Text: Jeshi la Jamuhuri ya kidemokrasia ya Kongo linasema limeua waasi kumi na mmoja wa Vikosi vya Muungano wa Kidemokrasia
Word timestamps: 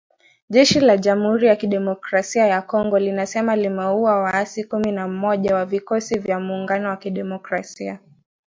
Jeshi 0.49 0.79
la 0.79 0.97
Jamuhuri 0.97 1.47
ya 1.47 1.55
kidemokrasia 1.55 2.47
ya 2.47 2.61
Kongo 2.61 2.99
linasema 2.99 3.55
limeua 3.55 4.15
waasi 4.21 4.63
kumi 4.63 4.91
na 4.91 5.07
mmoja 5.07 5.55
wa 5.55 5.65
Vikosi 5.65 6.19
vya 6.19 6.39
Muungano 6.39 6.89
wa 6.89 6.97
Kidemokrasia 6.97 7.99